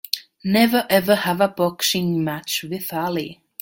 Never 0.45 0.87
ever 0.89 1.13
have 1.13 1.39
a 1.41 1.47
boxing 1.47 2.23
match 2.23 2.63
with 2.63 2.91
Ali! 2.91 3.39